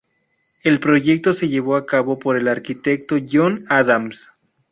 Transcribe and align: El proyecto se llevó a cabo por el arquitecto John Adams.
El 0.63 0.79
proyecto 0.79 1.31
se 1.31 1.47
llevó 1.47 1.75
a 1.75 1.85
cabo 1.85 2.17
por 2.17 2.35
el 2.35 2.47
arquitecto 2.47 3.17
John 3.31 3.65
Adams. 3.69 4.27